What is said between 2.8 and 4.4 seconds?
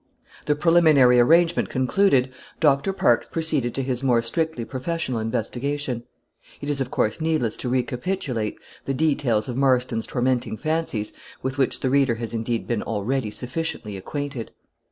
Parkes proceeded to his more